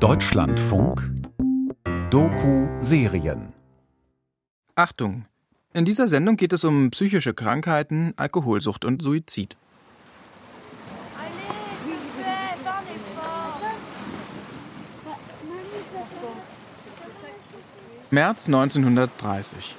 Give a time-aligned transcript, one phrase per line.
[0.00, 1.02] Deutschlandfunk
[2.10, 3.52] Doku-Serien
[4.76, 5.24] Achtung!
[5.74, 9.56] In dieser Sendung geht es um psychische Krankheiten, Alkoholsucht und Suizid.
[18.12, 19.74] März 1930.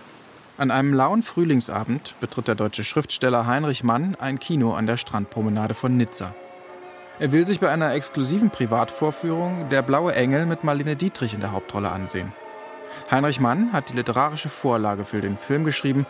[0.58, 5.76] An einem lauen Frühlingsabend betritt der deutsche Schriftsteller Heinrich Mann ein Kino an der Strandpromenade
[5.76, 6.36] von Nizza.
[7.20, 11.52] Er will sich bei einer exklusiven Privatvorführung Der blaue Engel mit Marlene Dietrich in der
[11.52, 12.32] Hauptrolle ansehen.
[13.12, 16.06] Heinrich Mann hat die literarische Vorlage für den Film geschrieben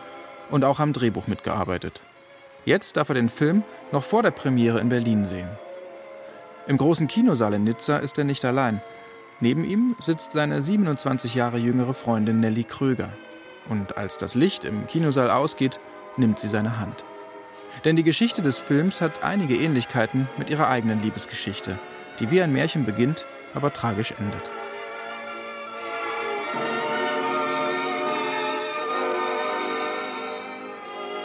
[0.50, 2.00] und auch am Drehbuch mitgearbeitet.
[2.64, 5.48] Jetzt darf er den Film noch vor der Premiere in Berlin sehen.
[6.68, 8.80] Im großen Kinosaal in Nizza ist er nicht allein.
[9.40, 13.08] Neben ihm sitzt seine 27 Jahre jüngere Freundin Nelly Kröger.
[13.68, 15.80] Und als das Licht im Kinosaal ausgeht,
[16.16, 17.02] nimmt sie seine Hand.
[17.84, 21.78] Denn die Geschichte des Films hat einige Ähnlichkeiten mit ihrer eigenen Liebesgeschichte,
[22.18, 24.42] die wie ein Märchen beginnt, aber tragisch endet.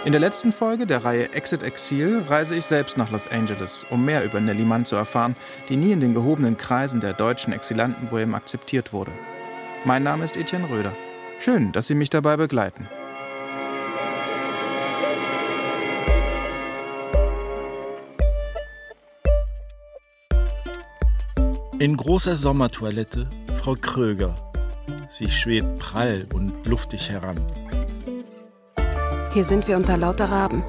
[0.06, 4.06] In der letzten Folge der Reihe Exit Exil reise ich selbst nach Los Angeles, um
[4.06, 5.36] mehr über Nelly Mann zu erfahren,
[5.68, 9.12] die nie in den gehobenen Kreisen der deutschen Exilantenbohem akzeptiert wurde.
[9.84, 10.96] Mein Name ist Etienne Röder.
[11.40, 12.88] Schön, dass Sie mich dabei begleiten.
[21.78, 23.28] In großer Sommertoilette
[23.62, 24.34] Frau Kröger.
[25.10, 27.36] Sie schwebt prall und luftig heran.
[29.34, 30.64] Hier sind wir unter lauter Raben.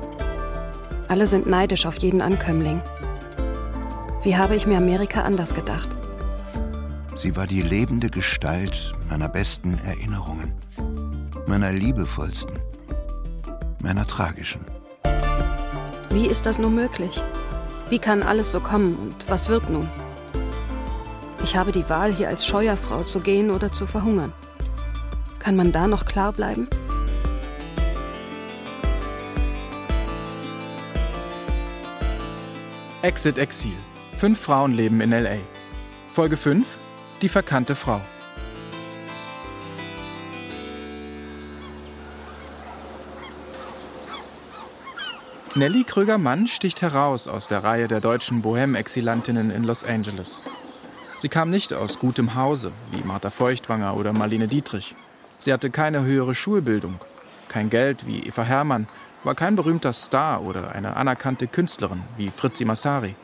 [1.06, 2.82] Alle sind neidisch auf jeden Ankömmling.
[4.24, 5.88] Wie habe ich mir Amerika anders gedacht?
[7.14, 10.52] Sie war die lebende Gestalt meiner besten Erinnerungen,
[11.46, 12.58] meiner liebevollsten,
[13.80, 14.62] meiner tragischen.
[16.10, 17.22] Wie ist das nun möglich?
[17.90, 19.88] Wie kann alles so kommen und was wird nun?
[21.46, 24.32] Ich habe die Wahl, hier als Scheuerfrau zu gehen oder zu verhungern.
[25.38, 26.68] Kann man da noch klar bleiben?
[33.02, 33.76] Exit Exil.
[34.18, 35.36] Fünf Frauen leben in LA.
[36.12, 36.66] Folge 5.
[37.22, 38.00] Die verkannte Frau.
[45.54, 50.40] Nelly Kröger-Mann sticht heraus aus der Reihe der deutschen Bohem-Exilantinnen in Los Angeles.
[51.26, 54.94] Sie kam nicht aus gutem Hause, wie Martha Feuchtwanger oder Marlene Dietrich.
[55.40, 57.00] Sie hatte keine höhere Schulbildung,
[57.48, 58.86] kein Geld wie Eva Herrmann
[59.24, 63.16] war kein berühmter Star oder eine anerkannte Künstlerin wie Fritzi Massari.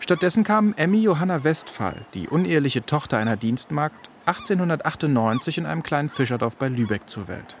[0.00, 6.58] Stattdessen kam Emmy Johanna Westphal, die uneheliche Tochter einer Dienstmagd, 1898 in einem kleinen Fischerdorf
[6.58, 7.56] bei Lübeck zur Welt.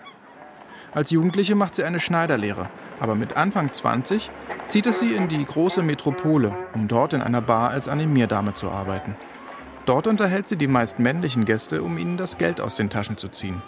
[0.92, 2.68] Als Jugendliche macht sie eine Schneiderlehre,
[3.00, 4.30] aber mit Anfang 20
[4.68, 8.70] zieht es sie in die große Metropole, um dort in einer Bar als Animierdame zu
[8.70, 9.16] arbeiten.
[9.86, 13.28] Dort unterhält sie die meist männlichen Gäste, um ihnen das Geld aus den Taschen zu
[13.28, 13.60] ziehen.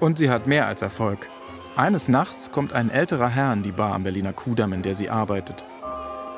[0.00, 1.28] Und sie hat mehr als Erfolg.
[1.76, 5.10] Eines Nachts kommt ein älterer Herr in die Bar am Berliner Kudamm, in der sie
[5.10, 5.64] arbeitet.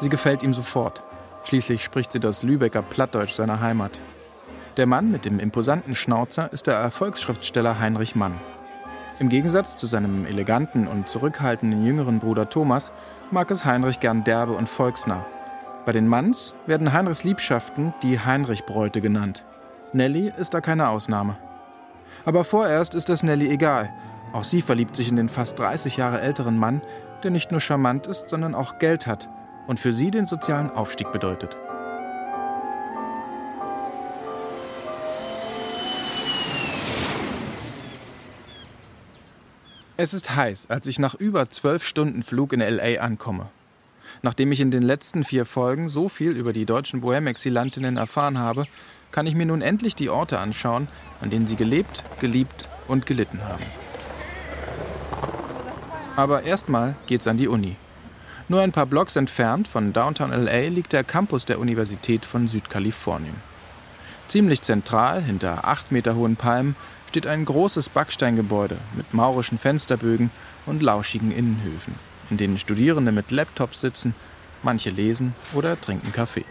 [0.00, 1.02] Sie gefällt ihm sofort.
[1.44, 4.00] Schließlich spricht sie das Lübecker Plattdeutsch seiner Heimat.
[4.76, 8.38] Der Mann mit dem imposanten Schnauzer ist der Erfolgsschriftsteller Heinrich Mann.
[9.18, 12.92] Im Gegensatz zu seinem eleganten und zurückhaltenden jüngeren Bruder Thomas
[13.30, 15.24] mag es Heinrich gern derbe und volksnah.
[15.86, 19.44] Bei den Manns werden Heinrichs Liebschaften die Heinrich-Bräute genannt.
[19.92, 21.38] Nelly ist da keine Ausnahme.
[22.24, 23.92] Aber vorerst ist es Nelly egal,
[24.32, 26.82] auch sie verliebt sich in den fast 30 Jahre älteren Mann,
[27.22, 29.28] der nicht nur charmant ist, sondern auch Geld hat
[29.68, 31.56] und für sie den sozialen Aufstieg bedeutet.
[39.96, 43.46] Es ist heiß, als ich nach über zwölf Stunden Flug in LA ankomme.
[44.26, 48.66] Nachdem ich in den letzten vier Folgen so viel über die deutschen Bohem-Exilantinnen erfahren habe,
[49.12, 50.88] kann ich mir nun endlich die Orte anschauen,
[51.20, 53.62] an denen sie gelebt, geliebt und gelitten haben.
[56.16, 57.76] Aber erstmal geht's an die Uni.
[58.48, 63.36] Nur ein paar Blocks entfernt von Downtown LA liegt der Campus der Universität von Südkalifornien.
[64.26, 66.74] Ziemlich zentral, hinter acht Meter hohen Palmen,
[67.10, 70.32] steht ein großes Backsteingebäude mit maurischen Fensterbögen
[70.66, 71.94] und lauschigen Innenhöfen,
[72.30, 74.14] in denen Studierende mit Laptops sitzen,
[74.62, 76.44] manche lesen oder trinken Kaffee.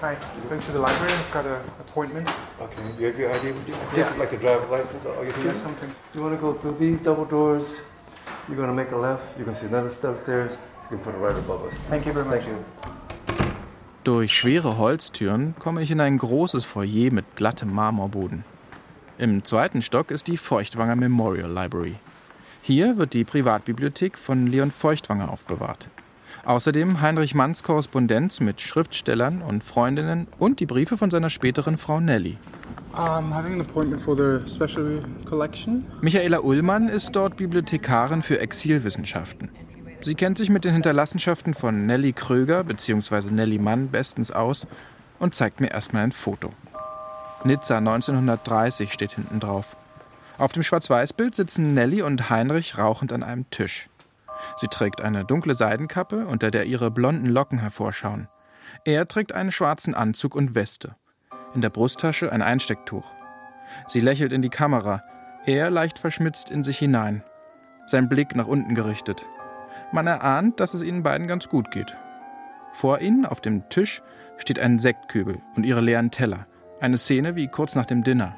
[0.00, 0.16] Hi,
[0.48, 1.12] going to the library.
[1.12, 2.28] I've got an appointment.
[2.60, 3.74] Okay, you have your ID with you?
[3.74, 4.04] Yeah.
[4.04, 5.62] Just like a driver's license or your Do student?
[5.62, 5.90] something.
[6.14, 7.80] You want to go through these double doors.
[8.48, 9.22] You're going to make a left.
[9.38, 10.58] You're going to see another step stairs.
[10.78, 11.78] It's going to put it right above us.
[11.88, 12.44] Thank you very much.
[12.44, 12.64] Thank you.
[14.04, 18.44] Durch schwere Holztüren komme ich in ein großes Foyer mit glattem Marmorboden.
[19.16, 21.94] Im zweiten Stock ist die Feuchtwanger Memorial Library.
[22.66, 25.90] Hier wird die Privatbibliothek von Leon Feuchtwanger aufbewahrt.
[26.46, 32.00] Außerdem Heinrich Manns Korrespondenz mit Schriftstellern und Freundinnen und die Briefe von seiner späteren Frau
[32.00, 32.38] Nelly.
[36.00, 39.50] Michaela Ullmann ist dort Bibliothekarin für Exilwissenschaften.
[40.00, 43.30] Sie kennt sich mit den Hinterlassenschaften von Nelly Kröger bzw.
[43.30, 44.66] Nelly Mann bestens aus
[45.18, 46.48] und zeigt mir erstmal ein Foto.
[47.44, 49.76] Nizza 1930 steht hinten drauf.
[50.38, 53.88] Auf dem Schwarz-Weiß-Bild sitzen Nelly und Heinrich rauchend an einem Tisch.
[54.60, 58.28] Sie trägt eine dunkle Seidenkappe, unter der ihre blonden Locken hervorschauen.
[58.84, 60.96] Er trägt einen schwarzen Anzug und Weste
[61.54, 63.04] in der Brusttasche ein Einstecktuch.
[63.88, 65.02] Sie lächelt in die Kamera,
[65.46, 67.22] er leicht verschmitzt in sich hinein,
[67.88, 69.24] sein Blick nach unten gerichtet.
[69.92, 71.94] Man erahnt, dass es ihnen beiden ganz gut geht.
[72.72, 74.02] Vor ihnen auf dem Tisch
[74.38, 76.46] steht ein Sektkübel und ihre leeren Teller.
[76.80, 78.34] Eine Szene wie kurz nach dem Dinner.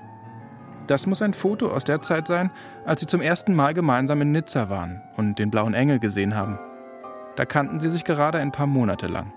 [0.86, 2.50] Das muss ein Foto aus der Zeit sein,
[2.84, 6.58] als sie zum ersten Mal gemeinsam in Nizza waren und den blauen Engel gesehen haben.
[7.36, 9.32] Da kannten sie sich gerade ein paar Monate lang.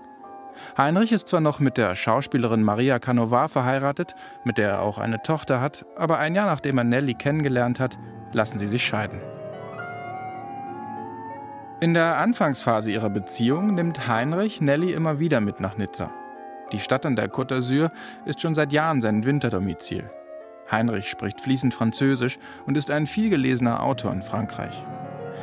[0.78, 4.14] Heinrich ist zwar noch mit der Schauspielerin Maria Canovar verheiratet,
[4.44, 7.98] mit der er auch eine Tochter hat, aber ein Jahr nachdem er Nelly kennengelernt hat,
[8.32, 9.18] lassen sie sich scheiden.
[11.80, 16.10] In der Anfangsphase ihrer Beziehung nimmt Heinrich Nelly immer wieder mit nach Nizza.
[16.72, 17.90] Die Stadt an der Côte d'Azur
[18.24, 20.08] ist schon seit Jahren sein Winterdomizil.
[20.70, 24.74] Heinrich spricht fließend Französisch und ist ein vielgelesener Autor in Frankreich.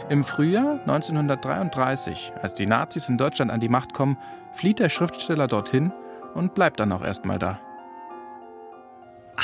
[0.10, 4.18] Im Frühjahr 1933, als die Nazis in Deutschland an die Macht kommen,
[4.54, 5.92] flieht der Schriftsteller dorthin
[6.34, 7.60] und bleibt dann auch erstmal da.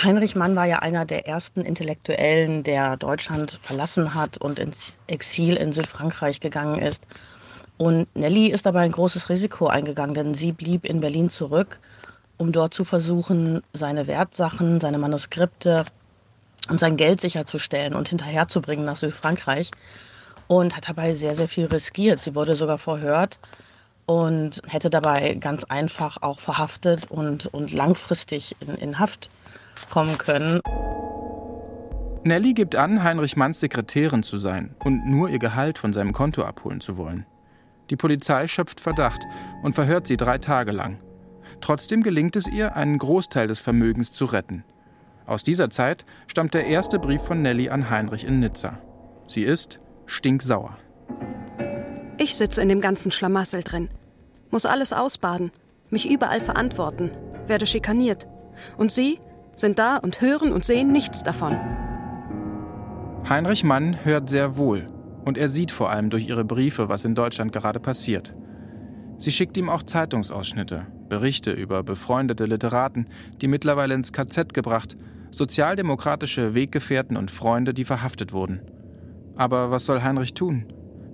[0.01, 5.55] Heinrich Mann war ja einer der ersten Intellektuellen, der Deutschland verlassen hat und ins Exil
[5.55, 7.05] in Südfrankreich gegangen ist.
[7.77, 11.79] Und Nelly ist dabei ein großes Risiko eingegangen, denn sie blieb in Berlin zurück,
[12.37, 15.85] um dort zu versuchen, seine Wertsachen, seine Manuskripte
[16.69, 19.71] und sein Geld sicherzustellen und hinterherzubringen nach Südfrankreich.
[20.47, 22.21] Und hat dabei sehr, sehr viel riskiert.
[22.21, 23.39] Sie wurde sogar verhört
[24.05, 29.29] und hätte dabei ganz einfach auch verhaftet und, und langfristig in, in Haft
[29.89, 30.59] kommen können.
[32.23, 36.43] Nelly gibt an, Heinrich Manns Sekretärin zu sein und nur ihr Gehalt von seinem Konto
[36.43, 37.25] abholen zu wollen.
[37.89, 39.21] Die Polizei schöpft Verdacht
[39.61, 40.99] und verhört sie drei Tage lang.
[41.63, 44.65] Trotzdem gelingt es ihr, einen Großteil des Vermögens zu retten.
[45.25, 48.79] Aus dieser Zeit stammt der erste Brief von Nelly an Heinrich in Nizza.
[49.29, 50.77] Sie ist stinksauer.
[52.17, 53.87] Ich sitze in dem ganzen Schlamassel drin.
[54.51, 55.53] Muss alles ausbaden,
[55.89, 57.11] mich überall verantworten,
[57.47, 58.27] werde schikaniert.
[58.75, 59.21] Und Sie
[59.55, 61.57] sind da und hören und sehen nichts davon.
[63.29, 64.87] Heinrich Mann hört sehr wohl
[65.23, 68.35] und er sieht vor allem durch ihre Briefe, was in Deutschland gerade passiert.
[69.17, 73.05] Sie schickt ihm auch Zeitungsausschnitte, Berichte über befreundete Literaten,
[73.39, 74.97] die mittlerweile ins KZ gebracht,
[75.29, 78.61] sozialdemokratische Weggefährten und Freunde, die verhaftet wurden.
[79.35, 80.65] Aber was soll Heinrich tun?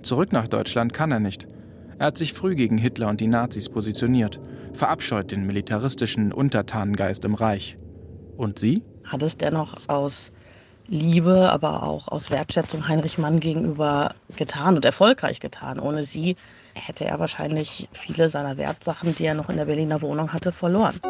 [0.02, 1.48] Zurück nach Deutschland kann er nicht.
[1.98, 4.40] Er hat sich früh gegen Hitler und die Nazis positioniert,
[4.72, 7.76] verabscheut den militaristischen Untertanengeist im Reich.
[8.38, 8.82] Und Sie?
[9.04, 10.32] Hat es dennoch aus
[10.88, 15.78] Liebe, aber auch aus Wertschätzung Heinrich Mann gegenüber getan und erfolgreich getan.
[15.78, 16.36] Ohne sie
[16.80, 21.00] hätte er wahrscheinlich viele seiner Wertsachen, die er noch in der Berliner Wohnung hatte, verloren.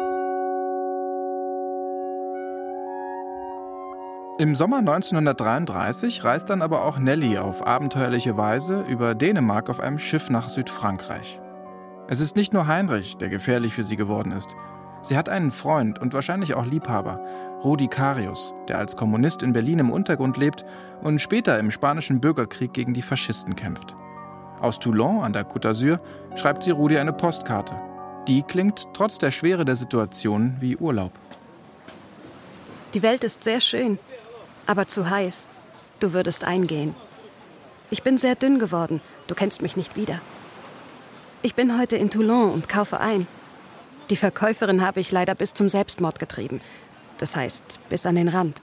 [4.37, 9.99] Im Sommer 1933 reist dann aber auch Nelly auf abenteuerliche Weise über Dänemark auf einem
[9.99, 11.39] Schiff nach Südfrankreich.
[12.07, 14.55] Es ist nicht nur Heinrich, der gefährlich für sie geworden ist.
[15.03, 17.19] Sie hat einen Freund und wahrscheinlich auch Liebhaber,
[17.63, 20.65] Rudi Carius, der als Kommunist in Berlin im Untergrund lebt
[21.01, 23.95] und später im spanischen Bürgerkrieg gegen die Faschisten kämpft.
[24.61, 25.99] Aus Toulon an der Côte d'Azur
[26.35, 27.75] schreibt sie Rudi eine Postkarte.
[28.27, 31.11] Die klingt trotz der Schwere der Situation wie Urlaub.
[32.93, 33.97] Die Welt ist sehr schön
[34.71, 35.47] aber zu heiß.
[35.99, 36.95] Du würdest eingehen.
[37.89, 39.01] Ich bin sehr dünn geworden.
[39.27, 40.19] Du kennst mich nicht wieder.
[41.41, 43.27] Ich bin heute in Toulon und kaufe ein.
[44.09, 46.61] Die Verkäuferin habe ich leider bis zum Selbstmord getrieben.
[47.17, 48.61] Das heißt, bis an den Rand.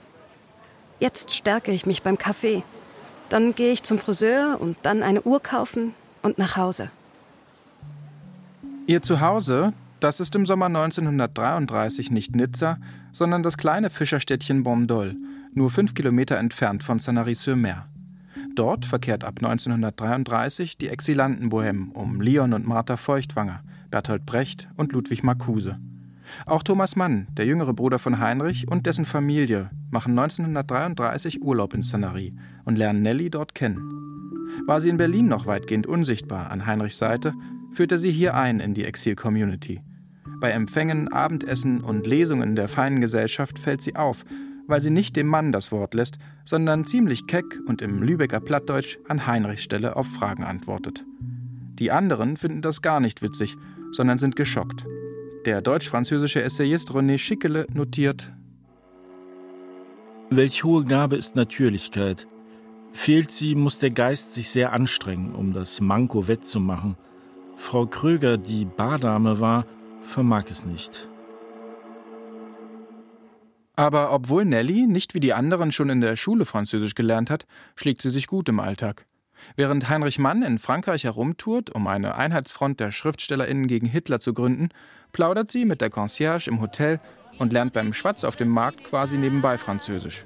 [0.98, 2.62] Jetzt stärke ich mich beim Kaffee.
[3.28, 6.90] Dann gehe ich zum Friseur und dann eine Uhr kaufen und nach Hause.
[8.86, 12.78] Ihr Zuhause, das ist im Sommer 1933 nicht Nizza,
[13.12, 15.16] sondern das kleine Fischerstädtchen Bondol–
[15.58, 17.84] nur fünf Kilometer entfernt von Sanary-sur-Mer.
[18.54, 25.22] Dort verkehrt ab 1933 die Exilanten-Bohème um Leon und Martha Feuchtwanger, Bertolt Brecht und Ludwig
[25.22, 25.76] Marcuse.
[26.46, 31.82] Auch Thomas Mann, der jüngere Bruder von Heinrich und dessen Familie, machen 1933 Urlaub in
[31.82, 32.32] Sanary
[32.64, 33.78] und lernen Nelly dort kennen.
[34.66, 37.32] War sie in Berlin noch weitgehend unsichtbar an Heinrichs Seite,
[37.74, 39.80] führt er sie hier ein in die Exil-Community.
[40.40, 44.24] Bei Empfängen, Abendessen und Lesungen der feinen Gesellschaft fällt sie auf
[44.68, 48.98] weil sie nicht dem Mann das Wort lässt, sondern ziemlich keck und im Lübecker Plattdeutsch
[49.08, 51.04] an Heinrichs Stelle auf Fragen antwortet.
[51.78, 53.56] Die anderen finden das gar nicht witzig,
[53.92, 54.84] sondern sind geschockt.
[55.44, 58.30] Der deutsch-französische Essayist René Schickele notiert:
[60.30, 62.26] Welch hohe Gabe ist Natürlichkeit.
[62.92, 66.96] Fehlt sie, muss der Geist sich sehr anstrengen, um das Manko wettzumachen.
[67.56, 69.66] Frau Kröger, die Bardame war,
[70.02, 71.08] vermag es nicht.
[73.76, 78.02] Aber obwohl Nelly nicht wie die anderen schon in der Schule Französisch gelernt hat, schlägt
[78.02, 79.06] sie sich gut im Alltag.
[79.54, 84.70] Während Heinrich Mann in Frankreich herumtourt, um eine Einheitsfront der SchriftstellerInnen gegen Hitler zu gründen,
[85.12, 87.00] plaudert sie mit der Concierge im Hotel
[87.38, 90.24] und lernt beim Schwatz auf dem Markt quasi nebenbei Französisch.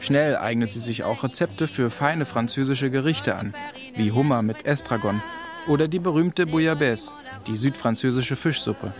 [0.00, 3.54] Schnell eignet sie sich auch Rezepte für feine französische Gerichte an,
[3.94, 5.22] wie Hummer mit Estragon
[5.68, 7.12] oder die berühmte Bouillabaisse,
[7.46, 8.92] die südfranzösische Fischsuppe.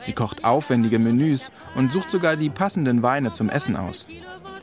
[0.00, 4.06] Sie kocht aufwendige Menüs und sucht sogar die passenden Weine zum Essen aus.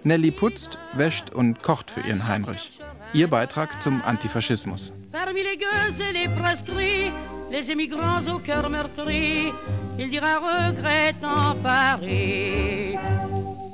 [0.04, 2.80] Nelly putzt, wäscht und kocht für ihren Heinrich.
[3.14, 4.94] Ihr Beitrag zum Antifaschismus.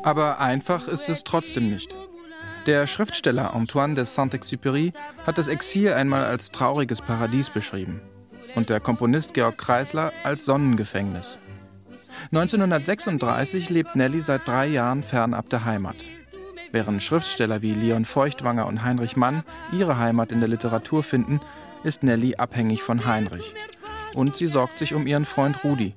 [0.04, 1.96] Aber einfach ist es trotzdem nicht.
[2.66, 4.94] Der Schriftsteller Antoine de Saint-Exupéry
[5.28, 8.02] hat das Exil einmal als trauriges Paradies beschrieben
[8.56, 11.38] und der Komponist Georg Kreisler als Sonnengefängnis.
[12.32, 15.98] 1936 lebt Nelly seit drei Jahren fernab der Heimat.
[16.72, 21.40] Während Schriftsteller wie Leon Feuchtwanger und Heinrich Mann ihre Heimat in der Literatur finden,
[21.84, 23.54] ist Nelly abhängig von Heinrich.
[24.14, 25.94] Und sie sorgt sich um ihren Freund Rudi.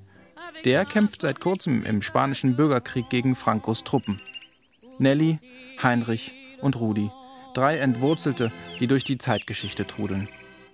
[0.64, 4.20] Der kämpft seit kurzem im spanischen Bürgerkrieg gegen Francos Truppen.
[4.98, 5.38] Nelly,
[5.82, 7.10] Heinrich und Rudi.
[7.54, 10.28] Drei Entwurzelte, die durch die Zeitgeschichte trudeln.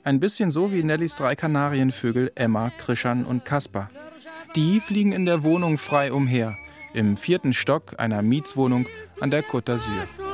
[0.04, 3.90] Ein bisschen so wie Nellys drei Kanarienvögel Emma, Krischan und Kaspar.
[4.54, 6.56] Die fliegen in der Wohnung frei umher,
[6.94, 8.86] im vierten Stock einer Mietswohnung
[9.20, 10.25] an der Côte d'Azur.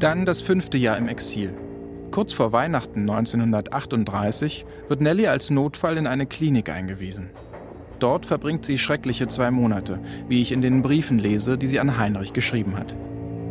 [0.00, 1.52] Dann das fünfte Jahr im Exil.
[2.10, 7.28] Kurz vor Weihnachten 1938 wird Nelly als Notfall in eine Klinik eingewiesen.
[7.98, 11.98] Dort verbringt sie schreckliche zwei Monate, wie ich in den Briefen lese, die sie an
[11.98, 12.94] Heinrich geschrieben hat.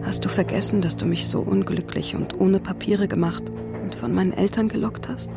[0.01, 3.43] Hast du vergessen, dass du mich so unglücklich und ohne Papiere gemacht
[3.83, 5.29] und von meinen Eltern gelockt hast?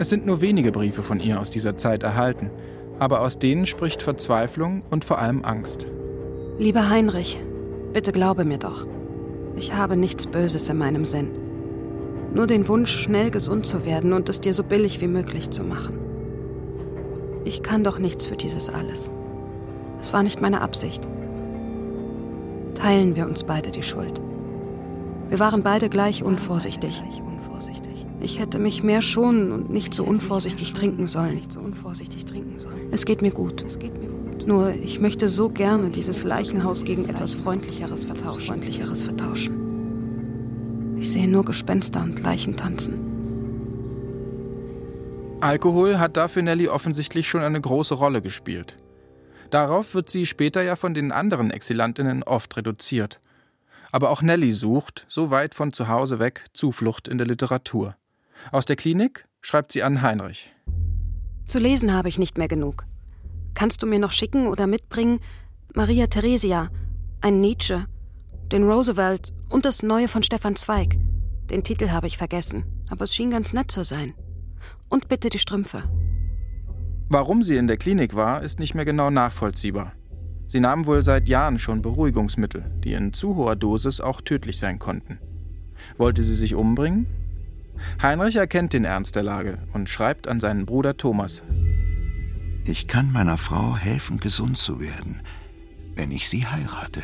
[0.00, 2.50] Es sind nur wenige Briefe von ihr aus dieser Zeit erhalten,
[3.00, 5.86] aber aus denen spricht Verzweiflung und vor allem Angst.
[6.56, 7.40] Lieber Heinrich,
[7.92, 8.86] bitte glaube mir doch.
[9.56, 11.30] Ich habe nichts Böses in meinem Sinn.
[12.32, 15.64] Nur den Wunsch, schnell gesund zu werden und es dir so billig wie möglich zu
[15.64, 15.98] machen.
[17.44, 19.10] Ich kann doch nichts für dieses alles.
[20.00, 21.08] Es war nicht meine Absicht.
[22.74, 24.20] Teilen wir uns beide die Schuld.
[25.28, 27.02] Wir waren beide gleich unvorsichtig.
[28.20, 31.40] Ich hätte mich mehr schonen und nicht so unvorsichtig trinken sollen.
[32.90, 33.64] Es geht mir gut.
[34.46, 39.54] Nur ich möchte so gerne dieses Leichenhaus gegen etwas Freundlicheres vertauschen.
[40.98, 43.08] Ich sehe nur Gespenster und Leichen tanzen.
[45.40, 48.76] Alkohol hat dafür Nelly offensichtlich schon eine große Rolle gespielt.
[49.50, 53.20] Darauf wird sie später ja von den anderen Exilantinnen oft reduziert.
[53.92, 57.97] Aber auch Nelly sucht, so weit von zu Hause weg, Zuflucht in der Literatur.
[58.52, 60.52] Aus der Klinik schreibt sie an Heinrich.
[61.44, 62.84] Zu lesen habe ich nicht mehr genug.
[63.54, 65.20] Kannst du mir noch schicken oder mitbringen
[65.74, 66.70] Maria Theresia,
[67.20, 67.86] ein Nietzsche,
[68.52, 70.96] den Roosevelt und das Neue von Stefan Zweig.
[71.50, 74.14] Den Titel habe ich vergessen, aber es schien ganz nett zu sein.
[74.88, 75.84] Und bitte die Strümpfe.
[77.08, 79.92] Warum sie in der Klinik war, ist nicht mehr genau nachvollziehbar.
[80.48, 84.78] Sie nahm wohl seit Jahren schon Beruhigungsmittel, die in zu hoher Dosis auch tödlich sein
[84.78, 85.18] konnten.
[85.96, 87.06] Wollte sie sich umbringen?
[88.02, 91.42] Heinrich erkennt den Ernst der Lage und schreibt an seinen Bruder Thomas.
[92.64, 95.22] Ich kann meiner Frau helfen, gesund zu werden,
[95.94, 97.02] wenn ich sie heirate.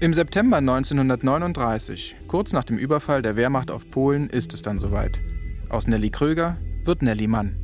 [0.00, 5.20] Im September 1939, kurz nach dem Überfall der Wehrmacht auf Polen, ist es dann soweit.
[5.68, 7.54] Aus Nelly Kröger wird Nelly Mann.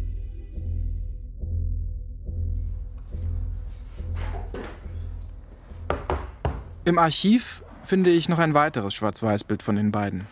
[6.85, 10.27] Im Archiv finde ich noch ein weiteres Schwarz-Weiß-Bild von den beiden.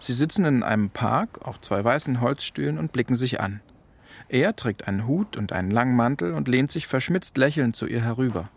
[0.00, 3.60] Sie sitzen in einem Park auf zwei weißen Holzstühlen und blicken sich an.
[4.28, 8.02] Er trägt einen Hut und einen langen Mantel und lehnt sich verschmitzt lächelnd zu ihr
[8.02, 8.48] herüber.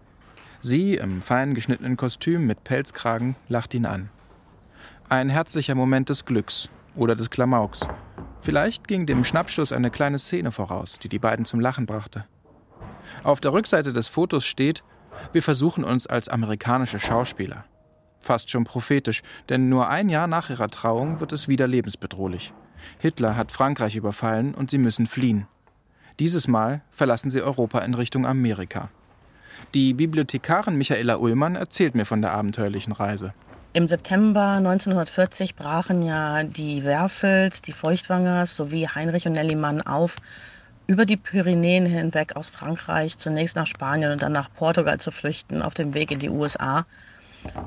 [0.60, 4.10] Sie, im fein geschnittenen Kostüm mit Pelzkragen, lacht ihn an.
[5.10, 7.88] Ein herzlicher Moment des Glücks oder des Klamauks.
[8.42, 12.26] Vielleicht ging dem Schnappschuss eine kleine Szene voraus, die die beiden zum Lachen brachte.
[13.24, 14.84] Auf der Rückseite des Fotos steht,
[15.32, 17.66] wir versuchen uns als amerikanische Schauspieler.
[18.22, 22.54] Fast schon prophetisch, denn nur ein Jahr nach ihrer Trauung wird es wieder lebensbedrohlich.
[23.00, 25.48] Hitler hat Frankreich überfallen und sie müssen fliehen.
[26.20, 28.90] Dieses Mal verlassen sie Europa in Richtung Amerika.
[29.74, 33.34] Die Bibliothekarin Michaela Ullmann erzählt mir von der abenteuerlichen Reise.
[33.74, 40.18] Im September 1940 brachen ja die Werfels, die Feuchtwangers sowie Heinrich und Nelly Mann auf,
[40.88, 45.62] über die Pyrenäen hinweg aus Frankreich zunächst nach Spanien und dann nach Portugal zu flüchten,
[45.62, 46.86] auf dem Weg in die USA.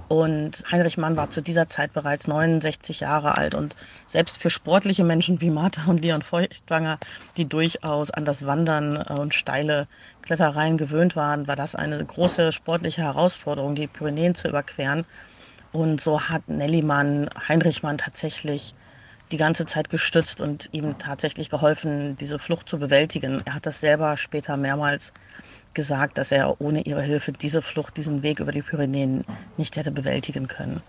[0.08, 3.54] Und Heinrich Mann war zu dieser Zeit bereits 69 Jahre alt.
[3.54, 3.74] Und
[4.06, 6.98] selbst für sportliche Menschen wie Martha und Leon Feuchtwanger,
[7.36, 9.88] die durchaus an das Wandern äh, und steile
[10.22, 15.04] Klettereien gewöhnt waren, war das eine große sportliche Herausforderung, die Pyrenäen zu überqueren.
[15.72, 18.74] Und so hat Nelly Mann Heinrich Mann tatsächlich
[19.32, 23.42] die ganze Zeit gestützt und ihm tatsächlich geholfen, diese Flucht zu bewältigen.
[23.44, 25.12] Er hat das selber später mehrmals
[25.74, 29.24] gesagt, dass er ohne ihre Hilfe diese Flucht, diesen Weg über die Pyrenäen
[29.56, 30.82] nicht hätte bewältigen können.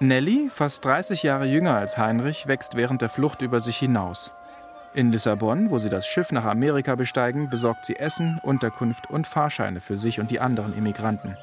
[0.00, 4.30] Nelly, fast 30 Jahre jünger als Heinrich, wächst während der Flucht über sich hinaus.
[4.94, 9.80] In Lissabon, wo sie das Schiff nach Amerika besteigen, besorgt sie Essen, Unterkunft und Fahrscheine
[9.80, 11.36] für sich und die anderen Immigranten.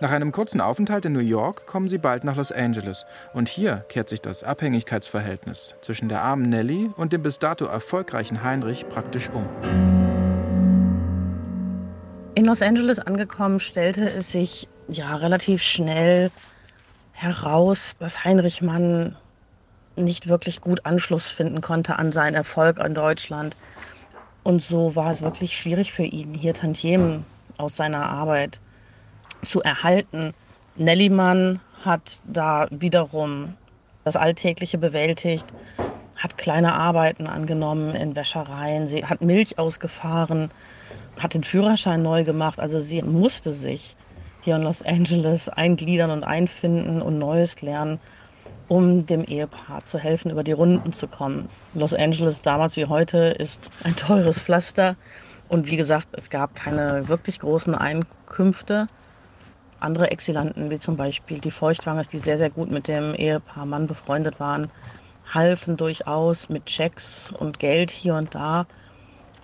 [0.00, 3.84] Nach einem kurzen Aufenthalt in New York kommen sie bald nach Los Angeles und hier
[3.88, 9.30] kehrt sich das Abhängigkeitsverhältnis zwischen der armen Nelly und dem bis dato erfolgreichen Heinrich praktisch
[9.30, 9.46] um.
[12.36, 16.32] In Los Angeles angekommen, stellte es sich ja relativ schnell
[17.12, 19.16] heraus, dass Heinrich Mann
[19.96, 23.56] nicht wirklich gut Anschluss finden konnte an seinen Erfolg in Deutschland.
[24.42, 27.26] Und so war es wirklich schwierig für ihn, hier Tantiemen
[27.56, 28.60] aus seiner Arbeit
[29.44, 30.34] zu erhalten.
[30.74, 33.58] Nellimann hat da wiederum
[34.04, 35.52] das Alltägliche bewältigt,
[36.16, 40.50] hat kleine Arbeiten angenommen in Wäschereien, sie hat Milch ausgefahren,
[41.18, 42.60] hat den Führerschein neu gemacht.
[42.60, 43.96] Also sie musste sich
[44.40, 48.00] hier in Los Angeles eingliedern und einfinden und Neues lernen,
[48.66, 51.50] um dem Ehepaar zu helfen, über die Runden zu kommen.
[51.72, 54.96] Los Angeles damals wie heute ist ein teures Pflaster.
[55.48, 58.88] Und wie gesagt, es gab keine wirklich großen Einkünfte.
[59.78, 63.86] Andere Exilanten, wie zum Beispiel die Feuchtwangers, die sehr, sehr gut mit dem Ehepaar Mann
[63.86, 64.72] befreundet waren,
[65.24, 68.66] halfen durchaus mit Checks und Geld hier und da.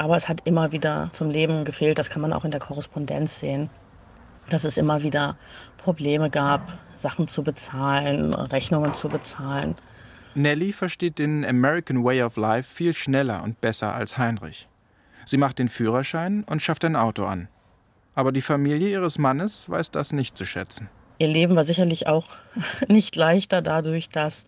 [0.00, 1.98] Aber es hat immer wieder zum Leben gefehlt.
[1.98, 3.68] Das kann man auch in der Korrespondenz sehen,
[4.48, 5.36] dass es immer wieder
[5.76, 9.74] Probleme gab, Sachen zu bezahlen, Rechnungen zu bezahlen.
[10.34, 14.68] Nelly versteht den American Way of Life viel schneller und besser als Heinrich.
[15.26, 17.48] Sie macht den Führerschein und schafft ein Auto an.
[18.14, 20.88] Aber die Familie ihres Mannes weiß das nicht zu schätzen.
[21.20, 22.24] Ihr Leben war sicherlich auch
[22.88, 24.46] nicht leichter dadurch, dass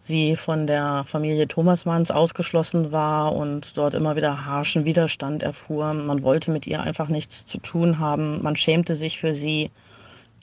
[0.00, 5.94] sie von der Familie Thomasmanns ausgeschlossen war und dort immer wieder harschen Widerstand erfuhr.
[5.94, 8.42] Man wollte mit ihr einfach nichts zu tun haben.
[8.42, 9.70] Man schämte sich für sie.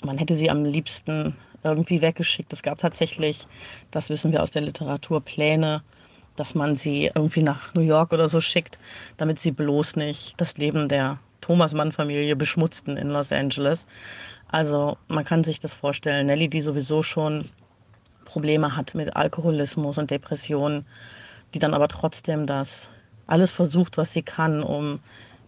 [0.01, 2.53] Man hätte sie am liebsten irgendwie weggeschickt.
[2.53, 3.45] Es gab tatsächlich,
[3.91, 5.83] das wissen wir aus der Literatur, Pläne,
[6.37, 8.79] dass man sie irgendwie nach New York oder so schickt,
[9.17, 13.85] damit sie bloß nicht das Leben der Thomas-Mann-Familie beschmutzten in Los Angeles.
[14.47, 16.25] Also man kann sich das vorstellen.
[16.25, 17.49] Nelly, die sowieso schon
[18.25, 20.87] Probleme hat mit Alkoholismus und Depressionen,
[21.53, 22.89] die dann aber trotzdem das
[23.27, 24.99] alles versucht, was sie kann, um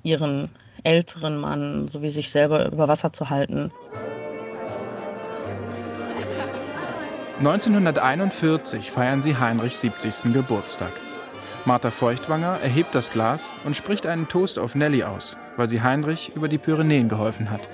[0.04, 0.50] ihren
[0.84, 3.72] älteren Mann sowie sich selber über Wasser zu halten.
[7.40, 10.34] 1941 feiern sie Heinrichs 70.
[10.34, 10.92] Geburtstag.
[11.66, 16.32] Martha Feuchtwanger erhebt das Glas und spricht einen Toast auf Nelly aus, weil sie Heinrich
[16.36, 17.68] über die Pyrenäen geholfen hat.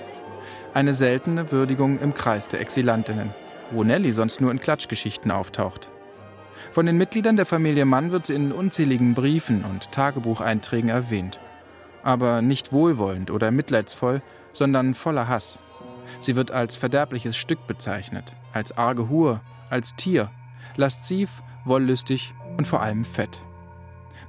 [0.72, 3.30] Eine seltene Würdigung im Kreis der Exilantinnen
[3.70, 5.88] wo Nelly sonst nur in Klatschgeschichten auftaucht.
[6.72, 11.40] Von den Mitgliedern der Familie Mann wird sie in unzähligen Briefen und Tagebucheinträgen erwähnt.
[12.02, 15.58] Aber nicht wohlwollend oder mitleidsvoll, sondern voller Hass.
[16.20, 20.30] Sie wird als verderbliches Stück bezeichnet, als arge Hure, als Tier,
[20.76, 23.40] lasziv, wollüstig und vor allem fett.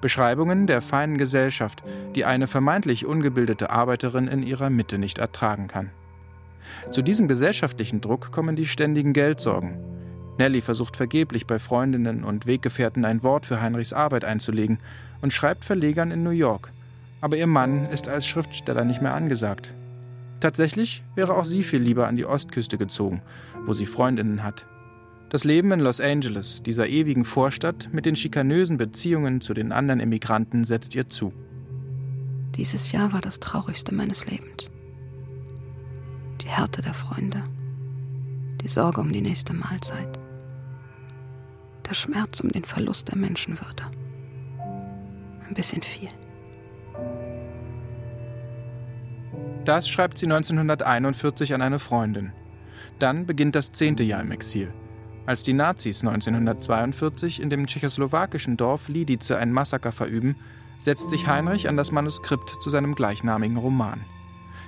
[0.05, 1.81] Beschreibungen der feinen Gesellschaft,
[2.13, 5.89] die eine vermeintlich ungebildete Arbeiterin in ihrer Mitte nicht ertragen kann.
[6.91, 9.79] Zu diesem gesellschaftlichen Druck kommen die ständigen Geldsorgen.
[10.37, 14.77] Nelly versucht vergeblich bei Freundinnen und Weggefährten ein Wort für Heinrichs Arbeit einzulegen
[15.21, 16.71] und schreibt Verlegern in New York.
[17.19, 19.73] Aber ihr Mann ist als Schriftsteller nicht mehr angesagt.
[20.39, 23.23] Tatsächlich wäre auch sie viel lieber an die Ostküste gezogen,
[23.65, 24.67] wo sie Freundinnen hat.
[25.35, 29.99] Das Leben in Los Angeles, dieser ewigen Vorstadt mit den schikanösen Beziehungen zu den anderen
[29.99, 31.33] Emigranten, setzt ihr zu.
[32.55, 34.71] Dieses Jahr war das traurigste meines Lebens
[36.41, 37.43] die Härte der Freunde,
[38.61, 40.17] die Sorge um die nächste Mahlzeit,
[41.85, 43.83] der Schmerz um den Verlust der Menschenwürde.
[45.49, 46.07] Ein bisschen viel.
[49.65, 52.31] Das schreibt sie 1941 an eine Freundin.
[52.99, 54.71] Dann beginnt das zehnte Jahr im Exil.
[55.25, 60.35] Als die Nazis 1942 in dem tschechoslowakischen Dorf Lidice ein Massaker verüben,
[60.81, 64.01] setzt sich Heinrich an das Manuskript zu seinem gleichnamigen Roman.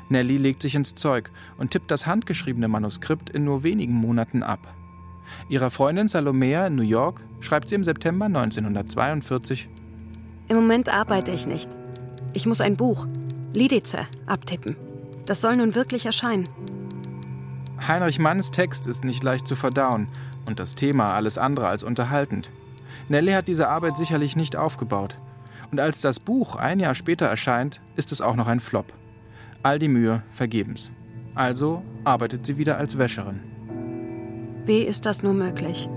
[0.10, 4.74] Nelly legt sich ins Zeug und tippt das handgeschriebene Manuskript in nur wenigen Monaten ab.
[5.48, 9.70] Ihrer Freundin Salomea in New York schreibt sie im September 1942
[10.48, 11.70] Im Moment arbeite ich nicht.
[12.34, 13.06] Ich muss ein Buch,
[13.54, 14.76] Lidice, abtippen.
[15.26, 16.50] Das soll nun wirklich erscheinen.
[17.88, 20.08] Heinrich Manns Text ist nicht leicht zu verdauen
[20.47, 22.49] und das Thema alles andere als unterhaltend.
[23.10, 25.17] Nelly hat diese Arbeit sicherlich nicht aufgebaut.
[25.71, 28.93] Und als das Buch ein Jahr später erscheint, ist es auch noch ein Flop.
[29.62, 30.91] All die Mühe vergebens.
[31.36, 33.41] Also arbeitet sie wieder als Wäscherin.
[34.65, 35.89] Wie ist das nur möglich?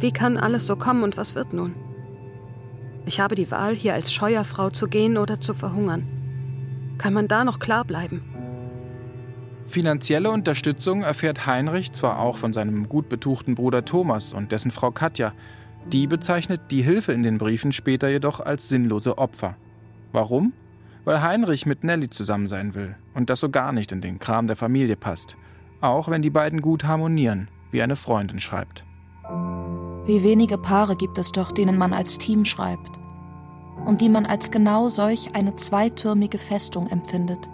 [0.00, 1.74] Wie kann alles so kommen und was wird nun?
[3.04, 6.06] Ich habe die Wahl, hier als Scheuerfrau zu gehen oder zu verhungern.
[6.98, 8.22] Kann man da noch klar bleiben?
[9.66, 14.90] Finanzielle Unterstützung erfährt Heinrich zwar auch von seinem gut betuchten Bruder Thomas und dessen Frau
[14.90, 15.32] Katja,
[15.86, 19.56] die bezeichnet die Hilfe in den Briefen später jedoch als sinnlose Opfer.
[20.12, 20.52] Warum?
[21.04, 24.46] Weil Heinrich mit Nelly zusammen sein will und das so gar nicht in den Kram
[24.46, 25.36] der Familie passt,
[25.80, 28.84] auch wenn die beiden gut harmonieren, wie eine Freundin schreibt.
[30.06, 33.00] Wie wenige Paare gibt es doch, denen man als Team schreibt
[33.84, 37.48] und die man als genau solch eine zweitürmige Festung empfindet.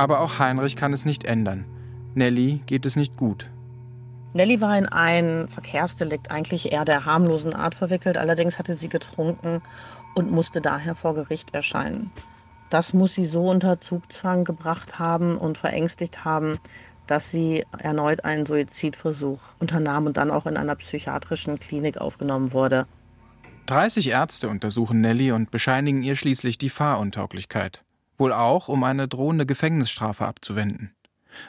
[0.00, 1.66] Aber auch Heinrich kann es nicht ändern.
[2.14, 3.50] Nelly geht es nicht gut.
[4.32, 9.60] Nelly war in ein Verkehrsdelikt eigentlich eher der harmlosen Art verwickelt, allerdings hatte sie getrunken
[10.14, 12.10] und musste daher vor Gericht erscheinen.
[12.70, 16.58] Das muss sie so unter Zugzwang gebracht haben und verängstigt haben,
[17.06, 22.86] dass sie erneut einen Suizidversuch unternahm und dann auch in einer psychiatrischen Klinik aufgenommen wurde.
[23.66, 27.82] 30 Ärzte untersuchen Nelly und bescheinigen ihr schließlich die Fahruntauglichkeit.
[28.20, 30.94] Wohl auch, um eine drohende Gefängnisstrafe abzuwenden.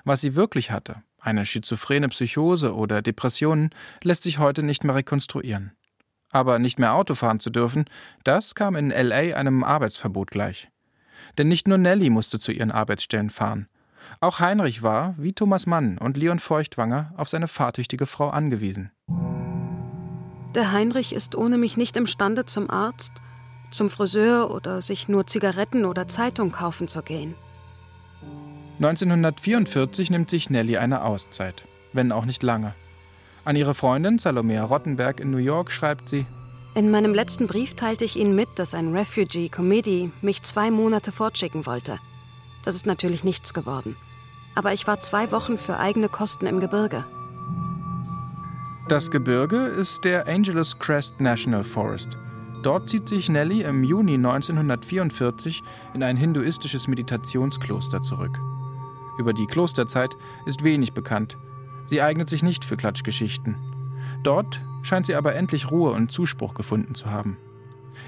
[0.06, 3.72] Was sie wirklich hatte, eine schizophrene Psychose oder Depressionen,
[4.04, 5.74] lässt sich heute nicht mehr rekonstruieren.
[6.30, 7.86] Aber nicht mehr Auto fahren zu dürfen,
[8.24, 10.70] das kam in LA einem Arbeitsverbot gleich.
[11.38, 13.68] Denn nicht nur Nelly musste zu ihren Arbeitsstellen fahren.
[14.22, 18.92] Auch Heinrich war, wie Thomas Mann und Leon Feuchtwanger, auf seine fahrtüchtige Frau angewiesen.
[20.56, 23.12] Der Heinrich ist ohne mich nicht imstande, zum Arzt,
[23.72, 27.36] zum Friseur oder sich nur Zigaretten oder Zeitung kaufen zu gehen.
[28.80, 32.74] 1944 nimmt sich Nelly eine Auszeit, wenn auch nicht lange.
[33.44, 36.26] An ihre Freundin Salomea Rottenberg in New York schreibt sie:
[36.76, 41.12] In meinem letzten Brief teilte ich Ihnen mit, dass ein Refugee Committee mich zwei Monate
[41.12, 42.00] fortschicken wollte.
[42.64, 43.96] Das ist natürlich nichts geworden.
[44.54, 47.06] Aber ich war zwei Wochen für eigene Kosten im Gebirge.
[48.90, 52.18] Das Gebirge ist der Angeles Crest National Forest.
[52.64, 55.64] Dort zieht sich Nelly im Juni 1944
[55.96, 58.40] in ein hinduistisches Meditationskloster zurück.
[59.18, 60.12] Über die Klosterzeit
[60.46, 61.38] ist wenig bekannt.
[61.86, 63.56] Sie eignet sich nicht für Klatschgeschichten.
[64.24, 67.38] Dort scheint sie aber endlich Ruhe und Zuspruch gefunden zu haben.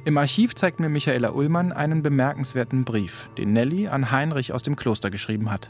[0.06, 4.76] Im Archiv zeigt mir Michaela Ullmann einen bemerkenswerten Brief, den Nelly an Heinrich aus dem
[4.76, 5.70] Kloster geschrieben hat.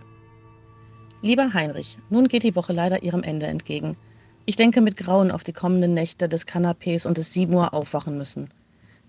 [1.22, 3.96] Lieber Heinrich, nun geht die Woche leider ihrem Ende entgegen.
[4.46, 8.18] Ich denke mit Grauen auf die kommenden Nächte des Kanapés und des 7 Uhr aufwachen
[8.18, 8.50] müssen.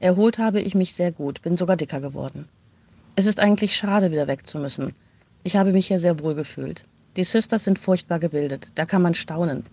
[0.05, 2.47] Erholt habe ich mich sehr gut, bin sogar dicker geworden.
[3.17, 4.95] Es ist eigentlich schade, wieder weg zu müssen.
[5.45, 6.85] Ich habe mich hier sehr wohl gefühlt.
[7.17, 9.65] Die Sisters sind furchtbar gebildet, da kann man staunen.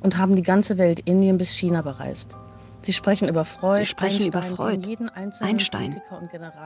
[0.00, 2.36] Und haben die ganze Welt Indien bis China bereist.
[2.82, 4.86] Sie sprechen über Freud, Sie sprechen über Freud,
[5.40, 5.98] Einstein,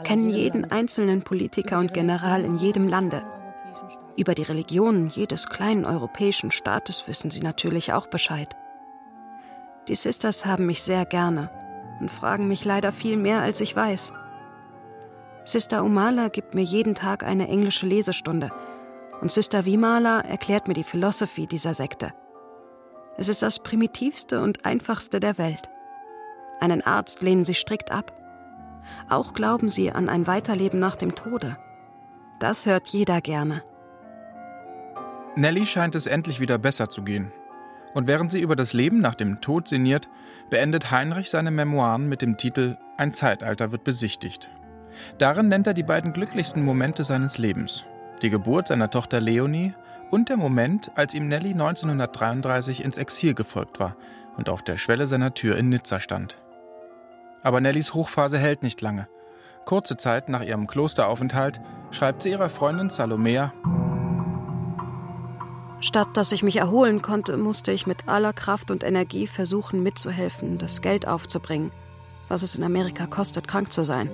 [0.03, 3.23] kennen jeden einzelnen Politiker und General in jedem Lande.
[4.17, 8.57] Über die Religionen jedes kleinen europäischen Staates wissen Sie natürlich auch Bescheid.
[9.87, 11.49] Die Sisters haben mich sehr gerne
[12.01, 14.13] und fragen mich leider viel mehr, als ich weiß.
[15.45, 18.51] Sister Umala gibt mir jeden Tag eine englische Lesestunde
[19.21, 22.13] und Sister Vimala erklärt mir die Philosophie dieser Sekte.
[23.17, 25.69] Es ist das primitivste und einfachste der Welt.
[26.61, 28.13] Einen Arzt lehnen sie strikt ab.
[29.09, 31.57] Auch glauben sie an ein Weiterleben nach dem Tode.
[32.39, 33.63] Das hört jeder gerne.
[35.35, 37.33] Nelly scheint es endlich wieder besser zu gehen.
[37.94, 40.09] Und während sie über das Leben nach dem Tod sinniert,
[40.51, 44.51] beendet Heinrich seine Memoiren mit dem Titel Ein Zeitalter wird besichtigt.
[45.18, 47.85] Darin nennt er die beiden glücklichsten Momente seines Lebens.
[48.22, 49.74] Die Geburt seiner Tochter Leonie
[50.11, 53.96] und der Moment, als ihm Nelly 1933 ins Exil gefolgt war
[54.37, 56.37] und auf der Schwelle seiner Tür in Nizza stand.
[57.42, 59.09] Aber Nellys Hochphase hält nicht lange.
[59.64, 63.53] Kurze Zeit nach ihrem Klosteraufenthalt schreibt sie ihrer Freundin Salomea
[65.81, 70.59] Statt dass ich mich erholen konnte, musste ich mit aller Kraft und Energie versuchen, mitzuhelfen,
[70.59, 71.71] das Geld aufzubringen,
[72.29, 74.11] was es in Amerika kostet, krank zu sein.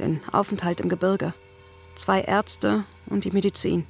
[0.00, 1.34] Den Aufenthalt im Gebirge,
[1.94, 3.86] zwei Ärzte und die Medizin.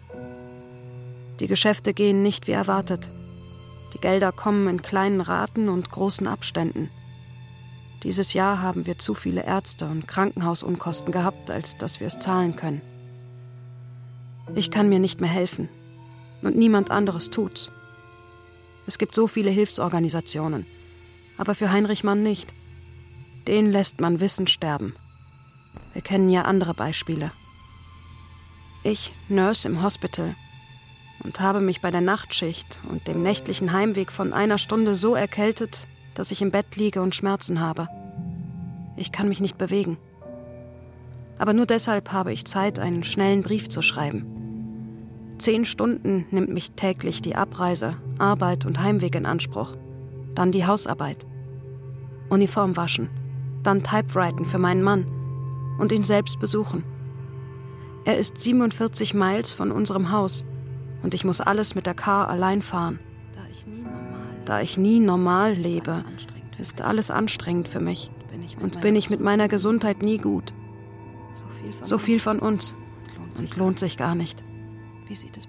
[1.38, 3.09] Die Geschäfte gehen nicht wie erwartet.
[3.95, 6.90] Die Gelder kommen in kleinen Raten und großen Abständen.
[8.03, 12.57] Dieses Jahr haben wir zu viele Ärzte und Krankenhausunkosten gehabt, als dass wir es zahlen
[12.57, 12.81] können.
[14.57, 15.68] Ich kann mir nicht mehr helfen.
[16.42, 17.70] Und niemand anderes tut's.
[18.87, 20.66] Es gibt so viele Hilfsorganisationen.
[21.38, 22.52] Aber für Heinrich Mann nicht.
[23.46, 24.94] Den lässt man Wissen sterben.
[25.92, 27.33] Wir kennen ja andere Beispiele.
[28.85, 30.35] Ich, Nurse im Hospital,
[31.22, 35.87] und habe mich bei der Nachtschicht und dem nächtlichen Heimweg von einer Stunde so erkältet,
[36.14, 37.88] dass ich im Bett liege und Schmerzen habe.
[38.96, 39.98] Ich kann mich nicht bewegen.
[41.38, 44.41] Aber nur deshalb habe ich Zeit, einen schnellen Brief zu schreiben.
[45.42, 49.74] Zehn Stunden nimmt mich täglich die Abreise, Arbeit und Heimweg in Anspruch.
[50.37, 51.26] Dann die Hausarbeit.
[52.28, 53.11] Uniform waschen.
[53.64, 55.05] Dann Typewriten für meinen Mann.
[55.81, 56.85] Und ihn selbst besuchen.
[58.05, 60.44] Er ist 47 Miles von unserem Haus.
[61.02, 63.00] Und ich muss alles mit der Car allein fahren.
[64.44, 66.05] Da ich nie normal lebe,
[66.61, 68.12] ist alles anstrengend für mich.
[68.61, 70.52] Und bin ich mit meiner Gesundheit nie gut.
[71.83, 72.76] So viel von uns.
[73.40, 74.44] Und lohnt sich gar nicht.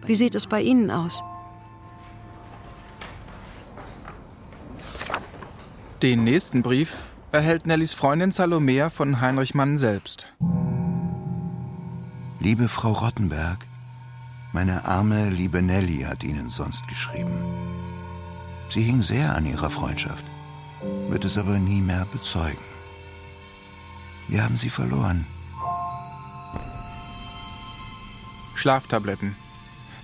[0.06, 1.24] Wie sieht es bei Ihnen aus?
[6.02, 6.94] Den nächsten Brief
[7.32, 10.28] erhält Nellys Freundin Salomea von Heinrich Mann selbst.
[12.40, 13.66] Liebe Frau Rottenberg,
[14.52, 17.32] meine arme, liebe Nelly hat Ihnen sonst geschrieben.
[18.68, 20.26] Sie hing sehr an ihrer Freundschaft,
[21.08, 22.66] wird es aber nie mehr bezeugen.
[24.28, 25.26] Wir haben sie verloren.
[28.56, 29.36] Schlaftabletten.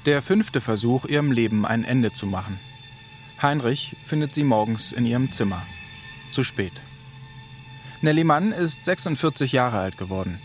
[0.09, 2.59] Der fünfte Versuch, ihrem Leben ein Ende zu machen.
[3.43, 5.61] Heinrich findet sie morgens in ihrem Zimmer.
[6.31, 6.73] Zu spät.
[8.01, 10.39] Nelly Mann ist 46 Jahre alt geworden.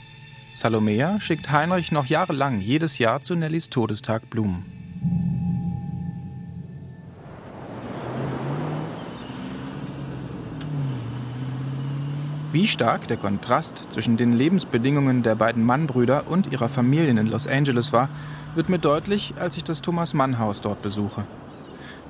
[0.54, 4.66] Salomea schickt Heinrich noch jahrelang jedes Jahr zu Nellys Todestag Blumen.
[12.52, 17.46] Wie stark der Kontrast zwischen den Lebensbedingungen der beiden Mann-Brüder und ihrer Familien in Los
[17.46, 18.10] Angeles war,
[18.54, 21.24] wird mir deutlich, als ich das Thomas-Mann-Haus dort besuche.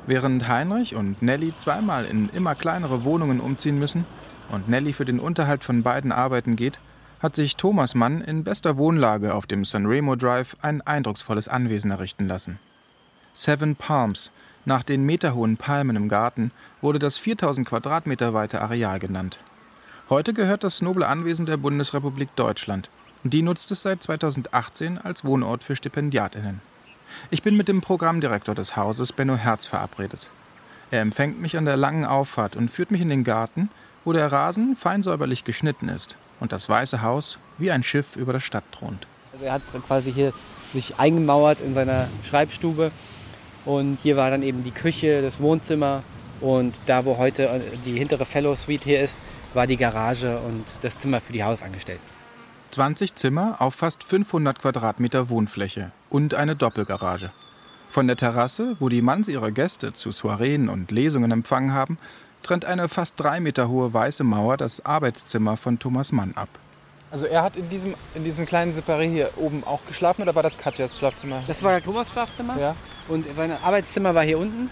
[0.07, 4.05] Während Heinrich und Nelly zweimal in immer kleinere Wohnungen umziehen müssen
[4.51, 6.79] und Nelly für den Unterhalt von beiden arbeiten geht,
[7.21, 11.91] hat sich Thomas Mann in bester Wohnlage auf dem San Remo Drive ein eindrucksvolles Anwesen
[11.91, 12.59] errichten lassen.
[13.33, 14.31] Seven Palms,
[14.67, 16.51] nach den meterhohen Palmen im Garten,
[16.83, 19.39] wurde das 4000 Quadratmeter weite Areal genannt.
[20.11, 22.91] Heute gehört das noble Anwesen der Bundesrepublik Deutschland.
[23.27, 26.61] Die nutzt es seit 2018 als Wohnort für Stipendiatinnen.
[27.31, 30.29] Ich bin mit dem Programmdirektor des Hauses, Benno Herz, verabredet.
[30.91, 33.71] Er empfängt mich an der langen Auffahrt und führt mich in den Garten,
[34.05, 38.35] wo der Rasen fein säuberlich geschnitten ist und das Weiße Haus wie ein Schiff über
[38.35, 39.07] der Stadt thront.
[39.33, 40.35] Also er hat quasi hier
[40.75, 42.91] sich eingemauert in seiner Schreibstube
[43.65, 46.01] und hier war dann eben die Küche, das Wohnzimmer
[46.43, 50.99] und da, wo heute die hintere Fellow Suite hier ist, war die Garage und das
[50.99, 52.14] Zimmer für die Hausangestellten.
[52.75, 57.31] 20 Zimmer auf fast 500 Quadratmeter Wohnfläche und eine Doppelgarage.
[57.89, 61.99] Von der Terrasse, wo die Manns ihre Gäste zu Soireen und Lesungen empfangen haben,
[62.43, 66.49] trennt eine fast drei Meter hohe weiße Mauer das Arbeitszimmer von Thomas Mann ab.
[67.13, 70.43] Also er hat in diesem, in diesem kleinen Separé hier oben auch geschlafen oder war
[70.43, 71.45] das Katjas Schlafzimmer?
[71.47, 72.59] Das war Thomas Schlafzimmer.
[72.59, 72.75] Ja.
[73.07, 74.69] Und sein Arbeitszimmer war hier unten.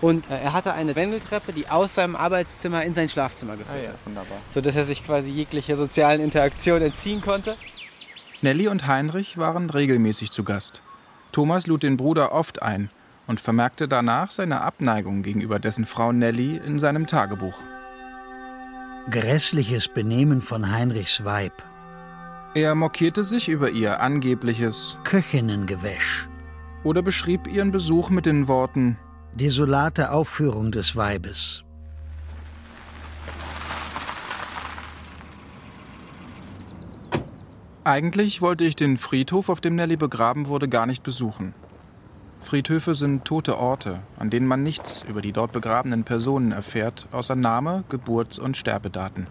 [0.00, 3.82] Und äh, er hatte eine Wendeltreppe, die aus seinem Arbeitszimmer in sein Schlafzimmer geführt Ah
[3.82, 3.96] ja, hat.
[4.04, 4.38] wunderbar.
[4.50, 7.56] Sodass er sich quasi jeglicher sozialen Interaktion entziehen konnte.
[8.40, 10.80] Nelly und Heinrich waren regelmäßig zu Gast.
[11.32, 12.90] Thomas lud den Bruder oft ein
[13.26, 17.58] und vermerkte danach seine Abneigung gegenüber dessen Frau Nelly in seinem Tagebuch.
[19.10, 21.52] Grässliches Benehmen von Heinrichs Weib.
[22.54, 26.28] Er mokierte sich über ihr angebliches Köchinnengewäsch.
[26.84, 28.96] oder beschrieb ihren Besuch mit den Worten
[29.34, 31.62] Desolate Aufführung des Weibes.
[37.84, 41.54] Eigentlich wollte ich den Friedhof, auf dem Nelly begraben wurde, gar nicht besuchen.
[42.40, 47.36] Friedhöfe sind tote Orte, an denen man nichts über die dort begrabenen Personen erfährt, außer
[47.36, 49.28] Name, Geburts- und Sterbedaten.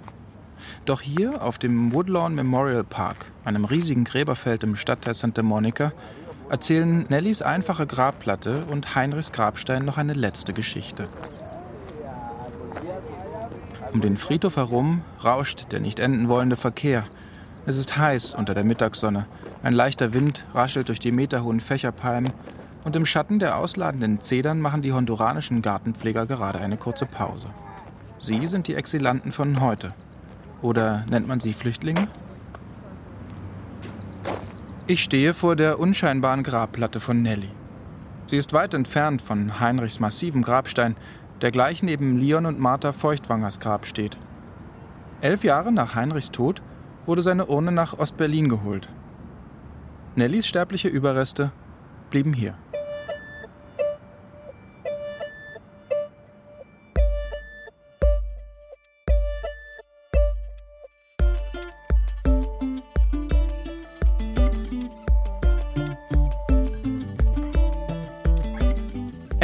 [0.86, 5.92] Doch hier, auf dem Woodlawn Memorial Park, einem riesigen Gräberfeld im Stadtteil Santa Monica,
[6.50, 11.08] erzählen Nellys einfache Grabplatte und Heinrichs Grabstein noch eine letzte Geschichte.
[13.94, 17.04] Um den Friedhof herum rauscht der nicht enden wollende Verkehr.
[17.66, 19.26] Es ist heiß unter der Mittagssonne.
[19.64, 22.32] Ein leichter Wind raschelt durch die meterhohen Fächerpalmen
[22.84, 27.48] und im Schatten der ausladenden Zedern machen die honduranischen Gartenpfleger gerade eine kurze Pause.
[28.20, 29.94] Sie sind die Exilanten von heute.
[30.62, 32.08] Oder nennt man sie Flüchtlinge?
[34.90, 37.50] Ich stehe vor der unscheinbaren Grabplatte von Nelly.
[38.26, 40.96] Sie ist weit entfernt von Heinrichs massivem Grabstein,
[41.42, 44.18] der gleich neben Leon und Martha Feuchtwangers Grab steht.
[45.20, 46.62] Elf Jahre nach Heinrichs Tod
[47.06, 48.88] wurde seine Urne nach Ostberlin geholt.
[50.16, 51.52] Nellys sterbliche Überreste
[52.10, 52.54] blieben hier.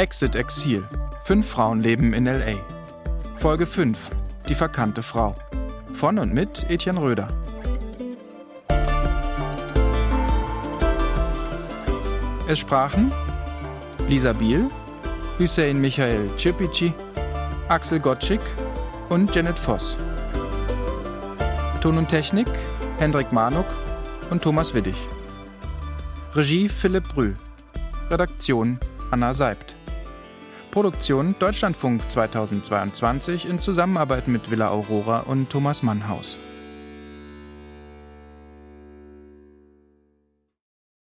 [0.04, 0.86] Exit Exil.
[1.22, 2.60] Fünf Frauen leben in LA.
[3.38, 4.10] Folge 5.
[4.46, 5.34] Die verkannte Frau.
[5.94, 7.26] Von und mit Etienne Röder.
[12.46, 13.10] Es sprachen
[14.06, 14.68] Lisa Biel,
[15.38, 16.92] Hussein Michael Cirpici,
[17.68, 18.42] Axel Gottschick
[19.08, 19.96] und Janet Voss.
[21.80, 22.48] Ton und Technik
[22.98, 23.64] Hendrik Manuk
[24.28, 24.96] und Thomas Widdig.
[26.34, 27.38] Regie Philipp Brühl.
[28.10, 28.78] Redaktion
[29.10, 29.73] Anna Seibt.
[30.74, 36.36] Produktion Deutschlandfunk 2022 in Zusammenarbeit mit Villa Aurora und Thomas Mannhaus.